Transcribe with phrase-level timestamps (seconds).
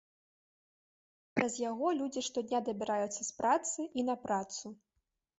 [1.39, 4.65] Праз яго людзі штодня дабіраюцца з працы і на працу.